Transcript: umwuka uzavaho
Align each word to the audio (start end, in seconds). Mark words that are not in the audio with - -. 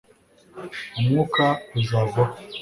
umwuka 0.99 1.45
uzavaho 1.79 2.21